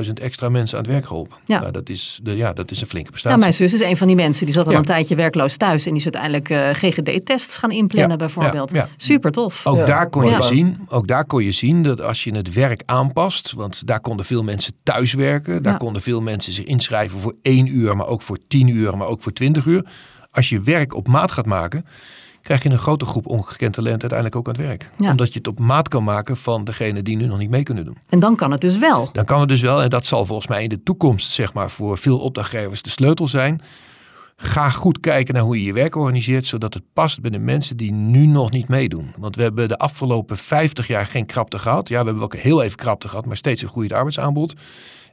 [0.05, 1.37] 50.000 extra mensen aan het werk geholpen.
[1.45, 1.59] Ja.
[1.59, 3.37] Nou, dat, is, de, ja, dat is een flinke prestatie.
[3.37, 4.45] Ja, mijn zus is een van die mensen.
[4.45, 5.85] Die zat al een tijdje werkloos thuis.
[5.85, 8.71] En die is uiteindelijk uh, GGD-tests gaan inplannen bijvoorbeeld.
[8.97, 9.67] Super tof.
[9.67, 12.81] Ook, daar kon je zien, ook daar kon je zien dat als je het werk
[12.85, 13.53] aanpast.
[13.53, 15.63] Want daar konden veel mensen thuiswerken.
[15.63, 19.07] Daar konden veel mensen zich inschrijven voor één uur, maar ook voor tien uur, maar
[19.07, 19.85] ook voor twintig uur
[20.37, 21.85] als je werk op maat gaat maken,
[22.41, 24.89] krijg je een grote groep ongekend talent uiteindelijk ook aan het werk.
[25.09, 27.85] Omdat je het op maat kan maken van degene die nu nog niet mee kunnen
[27.85, 27.97] doen.
[28.09, 29.09] En dan kan het dus wel.
[29.11, 29.81] Dan kan het dus wel.
[29.81, 33.27] En dat zal volgens mij in de toekomst, zeg maar, voor veel opdrachtgevers de sleutel
[33.27, 33.61] zijn.
[34.35, 37.77] Ga goed kijken naar hoe je je werk organiseert, zodat het past bij de mensen
[37.77, 39.13] die nu nog niet meedoen.
[39.17, 41.89] Want we hebben de afgelopen 50 jaar geen krapte gehad.
[41.89, 44.53] Ja, we hebben ook heel even krapte gehad, maar steeds een groeiend arbeidsaanbod.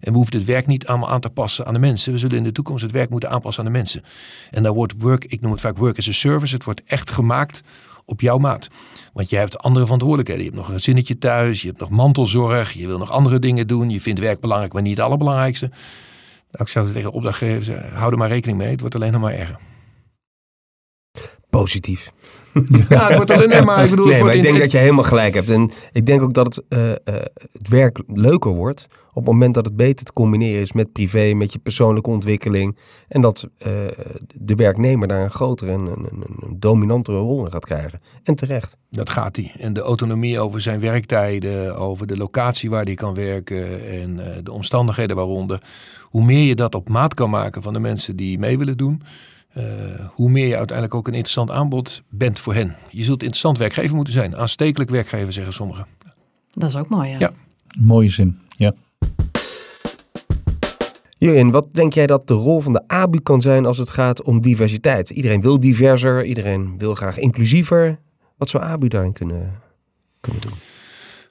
[0.04, 2.12] En we hoeven het werk niet allemaal aan te passen aan de mensen.
[2.12, 4.02] We zullen in de toekomst het werk moeten aanpassen aan de mensen.
[4.50, 6.54] En daar wordt work, ik noem het vaak work as a service.
[6.54, 7.60] Het wordt echt gemaakt
[8.04, 8.68] op jouw maat.
[9.12, 10.44] Want je hebt andere verantwoordelijkheden.
[10.44, 13.66] Je hebt nog een zinnetje thuis, je hebt nog mantelzorg, je wil nog andere dingen
[13.66, 13.90] doen.
[13.90, 15.66] Je vindt werk belangrijk, maar niet het allerbelangrijkste.
[16.50, 18.70] Nou, ik zou tegen de opdrachtgevers zeggen, hou er maar rekening mee.
[18.70, 19.58] Het wordt alleen nog maar erger.
[21.50, 22.12] Positief.
[22.88, 24.06] Ja, het wordt alleen nee, maar ik bedoel...
[24.06, 25.50] Nee, maar ik denk in- dat je helemaal gelijk hebt.
[25.50, 26.96] En ik denk ook dat het, eh, eh,
[27.52, 31.34] het werk leuker wordt op het moment dat het beter te combineren is met privé,
[31.34, 32.76] met je persoonlijke ontwikkeling.
[33.08, 33.72] En dat eh,
[34.34, 38.00] de werknemer daar een grotere en een, een, een dominantere rol in gaat krijgen.
[38.22, 38.76] En terecht.
[38.90, 39.52] Dat gaat hij.
[39.58, 44.38] En de autonomie over zijn werktijden, over de locatie waar hij kan werken en eh,
[44.42, 45.62] de omstandigheden waaronder.
[46.02, 49.02] Hoe meer je dat op maat kan maken van de mensen die mee willen doen,
[49.48, 49.64] eh,
[50.08, 52.76] hoe meer je uiteindelijk ook een interessant aanbod bent voor hen.
[52.90, 54.36] Je zult interessant werkgever moeten zijn.
[54.36, 55.86] Aanstekelijk werkgever, zeggen sommigen.
[56.50, 57.10] Dat is ook mooi.
[57.10, 57.16] Ja.
[57.18, 57.32] Ja.
[57.80, 58.38] Mooie zin.
[58.56, 58.72] Ja.
[61.24, 64.22] Jurjen, wat denk jij dat de rol van de ABU kan zijn als het gaat
[64.22, 65.10] om diversiteit?
[65.10, 67.98] Iedereen wil diverser, iedereen wil graag inclusiever.
[68.36, 69.60] Wat zou ABU daarin kunnen,
[70.20, 70.52] kunnen doen?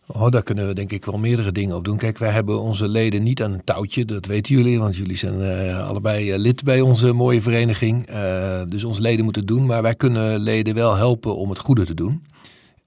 [0.08, 1.98] Oh, daar kunnen we denk ik wel meerdere dingen op doen.
[1.98, 4.06] Kijk, wij hebben onze leden niet aan een touwtje.
[4.06, 8.06] Dat weten jullie, want jullie zijn eh, allebei eh, lid bij onze mooie vereniging.
[8.06, 9.66] Eh, dus onze leden moeten het doen.
[9.66, 12.26] Maar wij kunnen leden wel helpen om het goede te doen.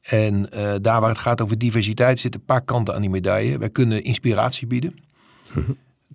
[0.02, 0.48] En
[0.80, 3.58] daar waar het gaat over diversiteit zitten een paar kanten aan die medaille.
[3.58, 4.94] Wij kunnen inspiratie bieden.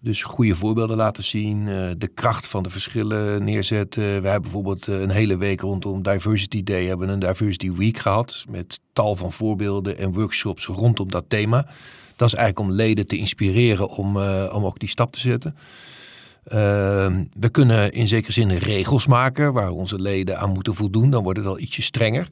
[0.03, 4.03] Dus goede voorbeelden laten zien, eh, de kracht van de verschillen neerzetten.
[4.03, 7.97] We hebben bijvoorbeeld eh, een hele week rondom Diversity Day hebben we een Diversity Week
[7.97, 8.45] gehad.
[8.49, 11.67] Met tal van voorbeelden en workshops rondom dat thema.
[12.15, 15.55] Dat is eigenlijk om leden te inspireren om, eh, om ook die stap te zetten.
[16.43, 21.09] Ehm, we kunnen in zekere zin regels maken waar onze leden aan moeten voldoen.
[21.09, 22.27] Dan wordt het al ietsje strenger.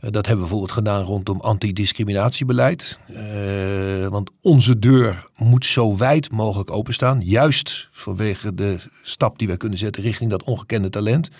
[0.00, 2.98] Eh, dat hebben we bijvoorbeeld gedaan rondom antidiscriminatiebeleid.
[3.06, 7.20] Eh, want onze deur moet zo wijd mogelijk openstaan.
[7.24, 11.30] Juist vanwege de stap die wij kunnen zetten richting dat ongekende talent.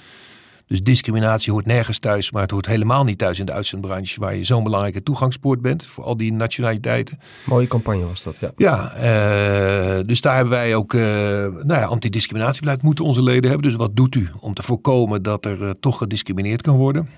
[0.70, 4.36] Dus discriminatie hoort nergens thuis, maar het hoort helemaal niet thuis in de uitzendbranche, waar
[4.36, 7.18] je zo'n belangrijke toegangspoort bent voor al die nationaliteiten.
[7.44, 8.52] Mooie campagne was dat, ja.
[8.56, 11.00] Ja, eh, dus daar hebben wij ook, eh
[11.46, 13.68] nou ja, antidiscriminatiebeleid moeten onze leden hebben.
[13.68, 17.08] Dus wat doet u om te voorkomen dat er eh, toch gediscrimineerd kan worden?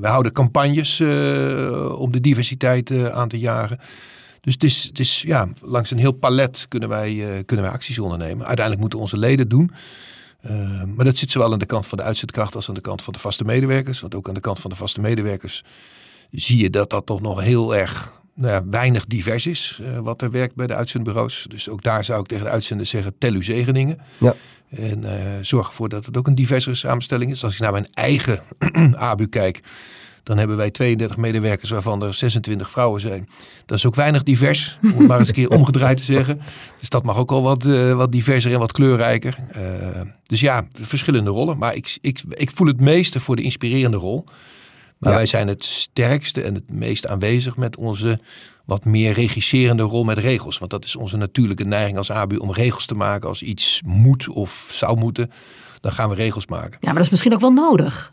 [0.00, 1.00] We houden campagnes
[1.98, 3.78] om de diversiteit aan te jagen.
[4.40, 7.98] Dus het is, het is ja, langs een heel palet kunnen wij, kunnen wij acties
[7.98, 8.46] ondernemen.
[8.46, 9.70] Uiteindelijk moeten onze leden doen.
[10.48, 13.02] Eh, maar dat zit zowel aan de kant van de uitzetkracht als aan de kant
[13.02, 14.00] van de vaste medewerkers.
[14.00, 15.64] Want ook aan de kant van de vaste medewerkers
[16.30, 20.22] zie je dat dat toch nog heel erg nou ja, weinig divers is eh, wat
[20.22, 21.46] er werkt bij de uitzendbureaus.
[21.48, 23.98] Dus ook daar zou ik tegen de uitzenders zeggen, tel uw zegeningen.
[24.18, 24.34] Ja.
[24.68, 27.44] En eh, zorg ervoor dat het ook een diversere samenstelling is.
[27.44, 28.42] Als ik naar mijn eigen
[28.96, 29.60] ABU kijk,
[30.26, 33.28] dan hebben wij 32 medewerkers waarvan er 26 vrouwen zijn.
[33.66, 36.40] Dat is ook weinig divers, om het maar eens een keer omgedraaid te zeggen.
[36.80, 39.38] Dus dat mag ook al wat, eh, wat diverser en wat kleurrijker.
[39.52, 41.58] Eh, dus ja, verschillende rollen.
[41.58, 44.24] Maar ik, ik, ik voel het meeste voor de inspirerende rol.
[44.98, 45.16] Maar Ja.
[45.16, 48.20] wij zijn het sterkste en het meest aanwezig met onze
[48.64, 50.58] wat meer regisserende rol met regels.
[50.58, 53.28] Want dat is onze natuurlijke neiging als ABU om regels te maken.
[53.28, 55.30] Als iets moet of zou moeten,
[55.80, 56.70] dan gaan we regels maken.
[56.80, 58.10] Ja, maar dat is misschien ook wel nodig.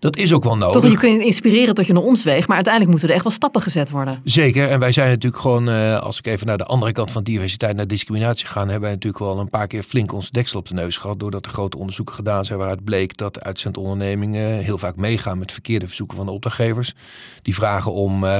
[0.00, 0.82] Dat is ook wel nodig.
[0.82, 3.32] Toch, je kunt inspireren tot je naar ons weegt, maar uiteindelijk moeten er echt wel
[3.32, 4.20] stappen gezet worden.
[4.24, 7.22] Zeker, en wij zijn natuurlijk gewoon, eh, als ik even naar de andere kant van
[7.22, 10.68] diversiteit, naar discriminatie ga, hebben wij natuurlijk wel een paar keer flink ons deksel op
[10.68, 11.20] de neus gehad.
[11.20, 15.86] Doordat er grote onderzoeken gedaan zijn waaruit bleek dat uitzendondernemingen heel vaak meegaan met verkeerde
[15.86, 16.94] verzoeken van de opdrachtgevers.
[17.42, 18.38] Die vragen om, eh,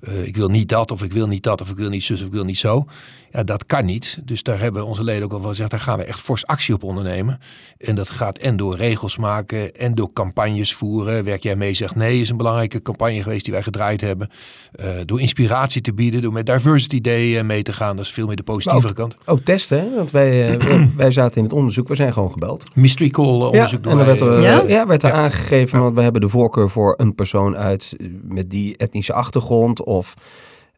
[0.00, 2.20] eh, ik wil niet dat, of ik wil niet dat, of ik wil niet zus,
[2.20, 2.84] of ik wil niet zo.
[3.32, 4.18] Ja, dat kan niet.
[4.24, 6.74] Dus daar hebben onze leden ook al van gezegd, daar gaan we echt fors actie
[6.74, 7.38] op ondernemen.
[7.78, 11.24] En dat gaat en door regels maken en door campagnes voeren.
[11.24, 14.28] Werk jij mee, zegt nee, is een belangrijke campagne geweest die wij gedraaid hebben.
[14.72, 17.96] Eh, door inspiratie te bieden, door met Diversity Day eh, mee te gaan.
[17.96, 19.16] Dat is veel meer de positievere kant.
[19.24, 19.94] Ook testen, hè?
[19.96, 20.58] want wij,
[20.96, 22.64] wij- zaten in het onderzoek, we zijn gewoon gebeld.
[22.74, 24.62] Mystery call onderzoek ja, doen en dan werd er, eh, Ja?
[24.66, 24.86] ja?
[24.86, 25.14] werd er Ja.
[25.14, 30.14] aangegeven, want we hebben de voorkeur voor een persoon uit met die etnische achtergrond of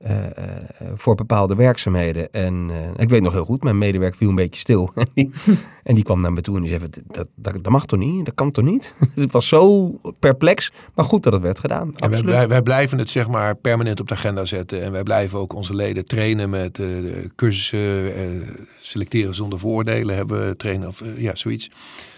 [0.02, 0.62] eh, eh,
[0.94, 2.32] voor bepaalde werkzaamheden.
[2.32, 4.92] En eh, ik weet nog heel goed, mijn medewerker viel een beetje stil.
[5.82, 8.24] en, die, kwam naar me toe en die zei, dat, dat, dat mag toch niet?
[8.24, 8.94] Dat kan toch niet?
[9.14, 11.94] het was zo perplex, maar goed dat het werd gedaan.
[11.96, 12.34] En Absoluut.
[12.34, 14.82] wij, wij blijven het zeg maar permanent op de agenda zetten.
[14.82, 16.80] En wij blijven ook onze leden trainen met
[17.34, 18.12] cursussen.
[18.78, 21.70] selecteren zonder vooroordelen hebben we trainen of ja, zoiets.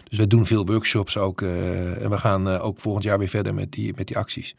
[0.09, 1.41] Dus we doen veel workshops ook.
[1.43, 4.55] en we gaan ook volgend jaar weer verder met die, met die acties.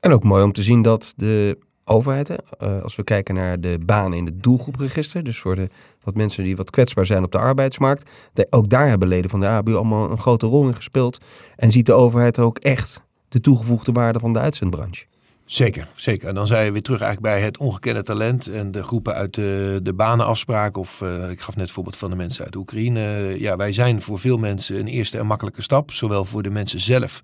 [0.00, 2.28] En ook mooi om te zien dat de overheid.
[2.28, 2.34] Hè?
[2.58, 5.24] Eh, als we kijken naar de banen in het doelgroepregister.
[5.24, 5.68] Dus voor de
[6.02, 8.10] wat mensen die wat kwetsbaar zijn op de arbeidsmarkt.
[8.50, 11.18] Ook daar hebben leden van de ABU allemaal een grote rol in gespeeld.
[11.56, 15.04] En ziet de overheid ook echt de toegevoegde waarde van de uitzendbranche.
[15.44, 16.28] Zeker, zeker.
[16.28, 19.34] En dan zijn we weer terug eigenlijk bij het ongekende talent en de groepen uit
[19.34, 20.76] de, de banenafspraak.
[20.76, 23.34] Of uh, ik gaf net het voorbeeld van de mensen uit Oekraïne.
[23.38, 25.92] Ja, wij zijn voor veel mensen een eerste en makkelijke stap.
[25.92, 27.22] Zowel voor de mensen zelf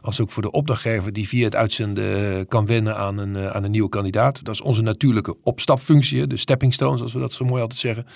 [0.00, 3.64] als ook voor de opdrachtgever die via het uitzenden kan wennen aan een, eh, aan
[3.64, 4.44] een nieuwe kandidaat.
[4.44, 8.06] Dat is onze natuurlijke opstapfunctie, de stepping stones, zoals we dat zo mooi altijd zeggen.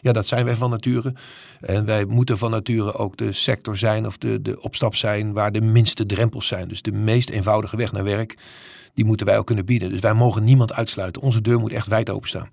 [0.00, 1.14] Ja, dat zijn wij van nature.
[1.60, 5.52] En wij moeten van nature ook de sector zijn of de, de opstap zijn waar
[5.52, 6.68] de minste drempels zijn.
[6.68, 8.36] Dus de meest eenvoudige weg naar werk
[8.94, 9.90] die moeten wij ook kunnen bieden.
[9.90, 11.22] Dus wij mogen niemand uitsluiten.
[11.22, 12.48] Onze deur moet echt wijd openstaan.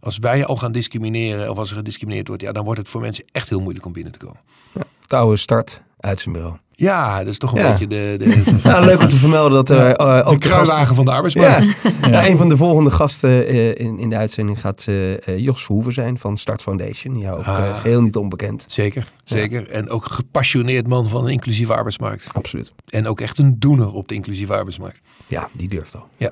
[0.00, 3.00] Als wij al gaan discrimineren of als er gediscrimineerd wordt, ja, dan wordt het voor
[3.00, 4.40] mensen echt heel moeilijk om binnen te komen.
[4.74, 6.60] Ja, touwen start uit zijn.
[6.80, 8.14] Ja, dat is toch een beetje de...
[8.18, 8.58] de...
[8.68, 11.66] Ja, leuk om te vermelden dat er uh, ook de kruiwagen van de arbeidsmarkt.
[12.02, 12.08] Ja.
[12.08, 12.26] ja.
[12.26, 16.18] een van de volgende gasten uh, in, in de uitzending gaat uh, Jos Verhoeven zijn
[16.18, 17.18] van Start Foundation.
[17.18, 17.82] Ja, ook ah.
[17.82, 18.64] heel niet onbekend.
[18.68, 19.70] Zeker, zeker.
[19.70, 22.28] En ook gepassioneerd man van een inclusieve arbeidsmarkt.
[22.32, 22.72] Absoluut.
[22.86, 25.00] En ook echt een doener op de inclusieve arbeidsmarkt.
[25.26, 26.08] Ja, die durft al.
[26.16, 26.30] Ja.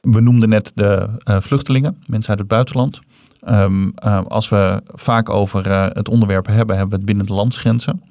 [0.00, 3.00] We noemden net de vluchtelingen, mensen uit het buitenland.
[3.48, 3.94] Um,
[4.28, 8.02] als we vaak over het onderwerp hebben, hebben we het binnen de landsgrenzen.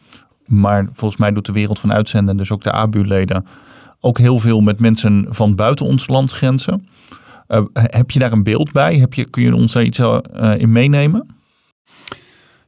[0.47, 3.45] Maar volgens mij doet de wereld van uitzenden, dus ook de ABU-leden,
[3.99, 6.87] ook heel veel met mensen van buiten onze landsgrenzen.
[7.47, 8.95] Uh, heb je daar een beeld bij?
[8.95, 10.21] Heb je, kun je ons daar iets uh,
[10.57, 11.35] in meenemen?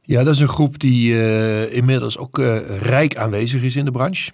[0.02, 2.38] Ja, dat is een groep die inmiddels ook
[2.78, 4.30] rijk aanwezig is in de branche.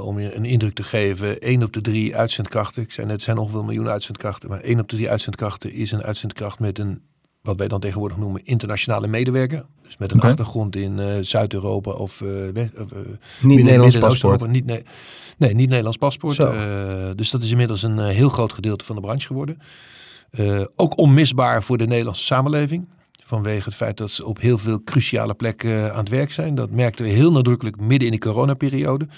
[0.00, 3.24] om je een indruk te geven, één op de drie uitzendkrachten, ik zei net, het
[3.24, 6.78] zijn ongeveer een miljoen uitzendkrachten, maar één op de drie uitzendkrachten is een uitzendkracht met
[6.78, 7.00] een
[7.46, 9.64] wat wij dan tegenwoordig noemen internationale medewerker.
[9.82, 12.64] Dus met een achtergrond in uh, Zuid-Europa of, uh, uh,
[13.42, 14.46] niet Nederlands paspoort.
[14.46, 14.82] Niet, nee,
[15.38, 16.36] nee, niet Nederlands paspoort.
[17.16, 19.58] dus dat is inmiddels een heel groot gedeelte van de branche geworden.
[20.76, 22.88] ook onmisbaar voor de Nederlandse samenleving.
[23.26, 26.54] Vanwege het feit dat ze op heel veel cruciale plekken aan het werk zijn.
[26.54, 29.08] Dat merkten we heel nadrukkelijk midden in de coronaperiode.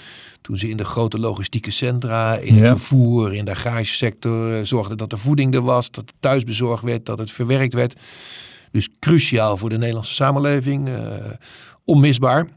[0.41, 4.97] Toen ze in de grote logistieke centra, in het vervoer, in de sector eh, zorgden
[4.97, 5.91] dat de voeding er was.
[5.91, 8.01] Dat het thuisbezorgd werd, dat het verwerkt werd.
[8.71, 10.89] Dus cruciaal voor de Nederlandse samenleving.
[10.89, 10.97] Uh,
[11.85, 12.49] onmisbaar.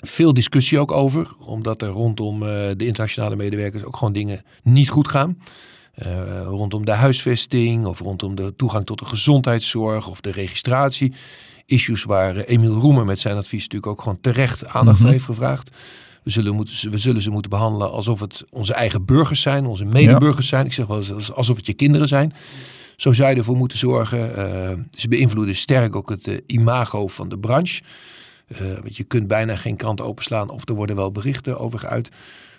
[0.00, 5.08] Veel discussie ook over, omdat er rondom de internationale medewerkers ook gewoon dingen niet goed
[5.08, 5.38] gaan.
[6.06, 11.12] Uh, rondom de huisvesting of rondom de toegang tot de gezondheidszorg of de registratie.
[11.66, 15.12] Issues waar Emiel Roemer met zijn advies natuurlijk ook gewoon terecht aandacht mm voor mhm.
[15.12, 15.70] heeft gevraagd.
[16.22, 19.84] We zullen, moeten, we zullen ze moeten behandelen alsof het onze eigen burgers zijn, onze
[19.84, 20.66] medeburgers zijn.
[20.66, 22.32] Ik zeg wel eens alsof het je kinderen zijn.
[22.96, 24.30] Zo zou je ervoor moeten zorgen.
[24.38, 27.82] Uh, ze beïnvloeden sterk ook het uh, imago van de branche.
[28.82, 32.10] want je kunt bijna geen krant openslaan of er worden wel berichten over geuit.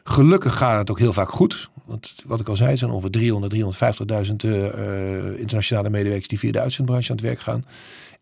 [0.09, 1.69] Gelukkig gaat het ook heel vaak goed.
[1.85, 6.59] Want wat ik al zei, zijn ongeveer 300, 350.000 uh, internationale medewerkers die via de
[6.59, 7.65] uitzendbranche aan het werk gaan.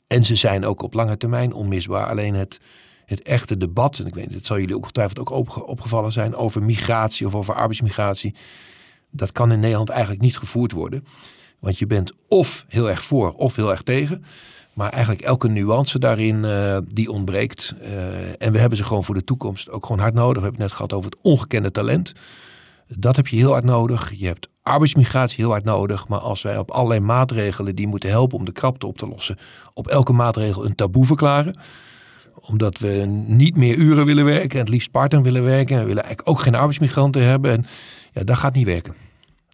[0.07, 2.07] En ze zijn ook op lange termijn onmisbaar.
[2.07, 2.59] Alleen het,
[3.05, 7.25] het echte debat, en ik weet, dat zal jullie ongetwijfeld ook opgevallen zijn, over migratie
[7.25, 8.35] of over arbeidsmigratie.
[9.11, 11.05] Dat kan in Nederland eigenlijk niet gevoerd worden.
[11.59, 14.23] Want je bent of heel erg voor of heel erg tegen.
[14.77, 17.75] Maar eigenlijk elke nuance daarin uh, die ontbreekt.
[17.81, 17.87] Uh,
[18.37, 20.35] en we hebben ze gewoon voor de toekomst ook gewoon hard nodig.
[20.35, 22.13] We hebben het net gehad over het ongekende talent.
[22.87, 24.13] Dat heb je heel hard nodig.
[24.15, 26.07] Je hebt arbeidsmigratie heel hard nodig.
[26.07, 29.37] Maar als wij op allerlei maatregelen die moeten helpen om de krapte op te lossen,
[29.73, 31.59] op elke maatregel een taboe verklaren.
[32.41, 35.75] Omdat we niet meer uren willen werken en het liefst part willen werken.
[35.75, 37.51] En we willen eigenlijk ook geen arbeidsmigranten hebben.
[37.51, 37.65] En
[38.13, 39.06] ja, dat gaat niet werken.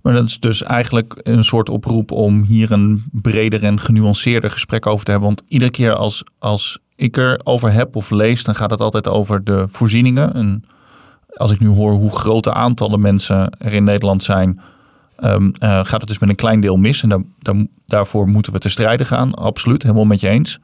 [0.04, 4.86] Maar dat is dus eigenlijk een soort oproep om hier een breder en genuanceerder gesprek
[4.86, 5.30] over te hebben.
[5.30, 9.44] Want iedere keer als, als ik erover heb of lees, dan gaat het altijd over
[9.44, 10.34] de voorzieningen.
[10.34, 10.64] En
[11.34, 14.62] als ik nu hoor hoe grote aantallen mensen er in Nederland zijn,
[15.24, 17.04] um, uh, gaat het dus met een klein deel mis.
[17.04, 19.34] En daar, daarvoor moeten we te strijden gaan.
[19.34, 20.60] Absoluut, helemaal met je eens.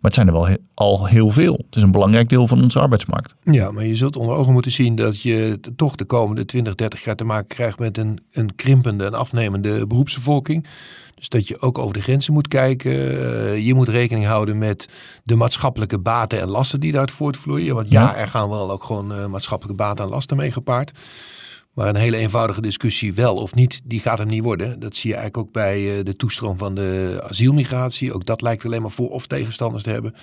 [0.00, 1.52] Maar het zijn er wel al heel veel.
[1.52, 3.34] Het is een belangrijk deel van onze arbeidsmarkt.
[3.42, 7.04] Ja, maar je zult onder ogen moeten zien dat je toch de komende 20, 30
[7.04, 10.66] jaar te maken krijgt met een, een krimpende en afnemende beroepsbevolking.
[11.14, 12.92] Dus dat je ook over de grenzen moet kijken.
[12.92, 14.88] Uh, je moet rekening houden met
[15.24, 17.74] de maatschappelijke baten en lasten die daaruit voortvloeien.
[17.74, 20.92] Want ja, er gaan wel ook gewoon uh, maatschappelijke baten en lasten mee gepaard.
[21.74, 24.80] Maar een hele eenvoudige discussie wel of niet, die gaat hem niet worden.
[24.80, 28.12] Dat zie je eigenlijk ook bij eh, de toestroom van de asielmigratie.
[28.14, 30.14] Ook dat lijkt alleen maar voor- of tegenstanders te hebben.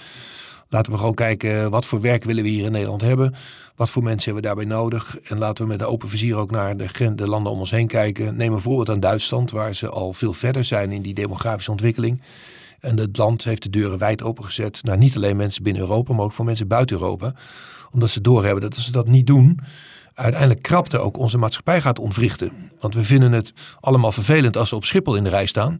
[0.69, 3.36] Laten we gewoon kijken wat voor werk willen we hier in Nederland hebben.
[3.75, 5.19] Wat voor mensen hebben we daarbij nodig.
[5.19, 7.88] En laten we met een open vizier ook naar de, de landen om ons heen
[7.88, 8.36] kijken.
[8.36, 12.21] Neem een voorbeeld aan Duitsland, waar ze al veel verder zijn in die demografische ontwikkeling.
[12.79, 16.25] En het land heeft de deuren wijd opengezet naar niet alleen mensen binnen Europa, maar
[16.25, 17.33] ook voor mensen buiten Europa.
[17.91, 19.60] Omdat ze doorhebben dat als ze dat niet doen,
[20.17, 22.51] uiteindelijk krapte ook onze maatschappij gaat ontwrichten.
[22.80, 25.80] Want we vinden het allemaal vervelend als we op Schiphol in de rij staan.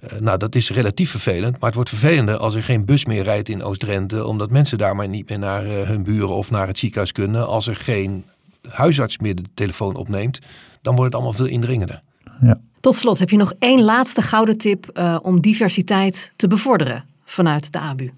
[0.00, 3.22] Eh, nou, dat is relatief vervelend, maar het wordt vervelender als er geen bus meer
[3.22, 6.66] rijdt in Oost-Drenthe, omdat mensen daar maar niet meer naar eh, hun buren of naar
[6.66, 7.46] het ziekenhuis kunnen.
[7.46, 8.24] Als er geen
[8.68, 10.38] huisarts meer de telefoon opneemt,
[10.82, 12.02] dan wordt het allemaal veel indringender.
[12.40, 12.60] Ja.
[12.80, 17.72] Tot slot, heb je nog één laatste gouden tip eh, om diversiteit te bevorderen vanuit
[17.72, 18.10] de ABU?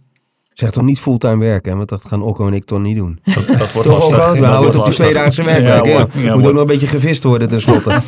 [0.55, 3.19] Zeg toch niet fulltime werken, want dat gaan Okko en ik toch niet doen.
[3.25, 4.29] Dat, dat wordt Toch lastig.
[4.31, 4.39] ook?
[4.39, 4.95] We houden het op die lastig.
[5.05, 5.85] tweedaagse werkweek.
[5.85, 6.09] Ja, Ja, hoor.
[6.15, 8.01] Moet Ja, ook nog een beetje gevist worden tenslotte.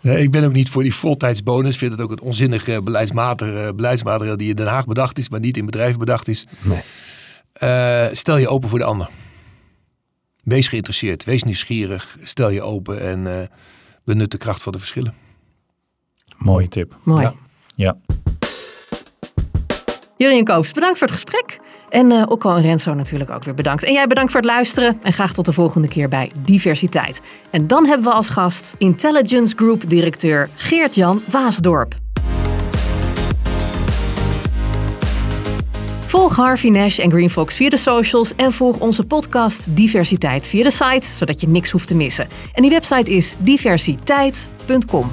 [0.00, 1.72] Nee, ik ben ook niet voor die voltijdsbonus.
[1.72, 5.40] Ik vind het ook een onzinnige beleidsmatige, beleidsmatige die in Den Haag bedacht is, maar
[5.40, 6.46] niet in bedrijven bedacht is.
[6.60, 6.80] Nee.
[7.52, 9.08] Eh, stel je open voor de ander.
[10.42, 13.46] Wees geïnteresseerd, wees nieuwsgierig, stel je open en eh,
[14.04, 15.14] benut de kracht van de verschillen.
[16.38, 16.96] Mooie tip.
[17.04, 17.30] Mooi.
[17.74, 17.96] Ja.
[20.18, 21.60] Jurien Koops, bedankt voor het gesprek.
[21.88, 23.84] En eh Okko en Renzo natuurlijk ook weer bedankt.
[23.84, 24.98] En jij bedankt voor het luisteren.
[25.02, 27.20] En graag tot de volgende keer bij Diversiteit.
[27.50, 31.94] En dan hebben we als gast Intelligence Group directeur Geert-Jan Waasdorp.
[36.06, 40.62] Volg Harvey Nash en Green Fox via de socials en volg onze podcast Diversiteit via
[40.62, 42.28] de site, zodat je niks hoeft te missen.
[42.52, 45.12] En die website is diversiteit.com.